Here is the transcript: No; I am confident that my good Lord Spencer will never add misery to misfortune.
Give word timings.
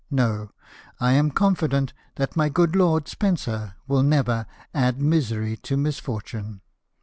No; 0.09 0.49
I 0.99 1.11
am 1.11 1.29
confident 1.29 1.93
that 2.15 2.35
my 2.35 2.49
good 2.49 2.75
Lord 2.75 3.07
Spencer 3.07 3.75
will 3.87 4.01
never 4.01 4.47
add 4.73 4.99
misery 4.99 5.55
to 5.57 5.77
misfortune. 5.77 6.61